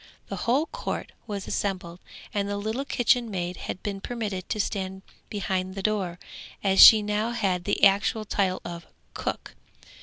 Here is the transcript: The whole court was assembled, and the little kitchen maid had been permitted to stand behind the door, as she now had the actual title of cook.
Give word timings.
The 0.29 0.35
whole 0.47 0.65
court 0.65 1.11
was 1.27 1.45
assembled, 1.47 1.99
and 2.33 2.49
the 2.49 2.57
little 2.57 2.85
kitchen 2.85 3.29
maid 3.29 3.55
had 3.57 3.83
been 3.83 4.01
permitted 4.01 4.49
to 4.49 4.59
stand 4.59 5.03
behind 5.29 5.75
the 5.75 5.83
door, 5.83 6.17
as 6.63 6.81
she 6.83 7.03
now 7.03 7.29
had 7.33 7.65
the 7.65 7.83
actual 7.83 8.25
title 8.25 8.63
of 8.65 8.87
cook. 9.13 9.55